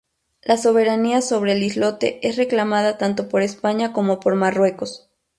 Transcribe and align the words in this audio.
La 0.41 0.57
soberanía 0.57 1.21
sobre 1.21 1.51
el 1.51 1.61
islote 1.61 2.27
es 2.27 2.35
reclamada 2.35 2.97
tanto 2.97 3.29
por 3.29 3.43
España 3.43 3.93
como 3.93 4.19
por 4.19 4.33
Marruecos. 4.33 5.11